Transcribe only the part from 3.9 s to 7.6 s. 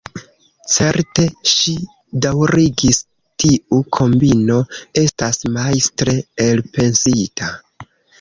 kombino estas majstre elpensita.